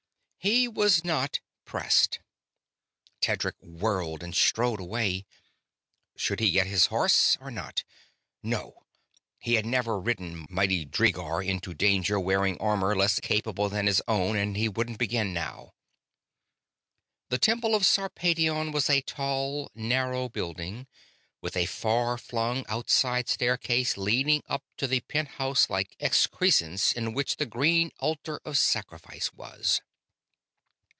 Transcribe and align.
He 0.43 0.67
was 0.67 1.03
not 1.03 1.39
pressed. 1.65 2.19
Tedric 3.21 3.61
whirled 3.61 4.23
and 4.23 4.33
strode 4.35 4.79
away. 4.79 5.27
Should 6.15 6.39
he 6.39 6.49
get 6.49 6.65
his 6.65 6.87
horse, 6.87 7.37
or 7.39 7.51
not? 7.51 7.83
No. 8.41 8.87
He 9.37 9.53
had 9.53 9.67
never 9.67 9.99
ridden 9.99 10.47
mighty 10.49 10.83
Dreegor 10.83 11.43
into 11.45 11.75
danger 11.75 12.19
wearing 12.19 12.57
armor 12.57 12.95
less 12.95 13.19
capable 13.19 13.69
than 13.69 13.85
his 13.85 14.01
own, 14.07 14.35
and 14.35 14.57
he 14.57 14.67
wouldn't 14.67 14.97
begin 14.97 15.31
now. 15.31 15.75
The 17.29 17.37
Temple 17.37 17.75
of 17.75 17.85
Sarpedion 17.85 18.71
was 18.71 18.89
a 18.89 19.01
tall, 19.01 19.69
narrow 19.75 20.27
building, 20.27 20.87
with 21.39 21.55
a 21.55 21.67
far 21.67 22.17
flung 22.17 22.65
outside 22.67 23.29
staircase 23.29 23.95
leading 23.95 24.41
up 24.47 24.63
to 24.77 24.87
the 24.87 25.01
penthouse 25.01 25.69
like 25.69 25.95
excrescence 25.99 26.93
in 26.93 27.13
which 27.13 27.37
the 27.37 27.45
green 27.45 27.91
altar 27.99 28.41
of 28.43 28.57
sacrifice 28.57 29.31
was. 29.35 29.81